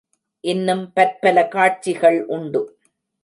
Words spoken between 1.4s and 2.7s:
காட்சிகள் உண்டு.